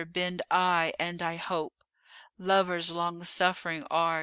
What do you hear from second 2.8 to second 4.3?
long suffering are!)